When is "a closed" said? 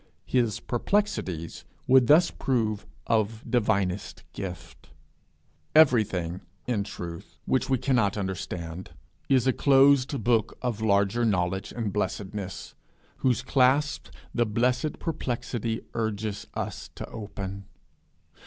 9.45-10.23